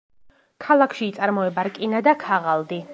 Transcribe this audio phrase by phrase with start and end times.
[0.65, 2.87] ქალაქში იწარმოება რკინა და ქაღალდი.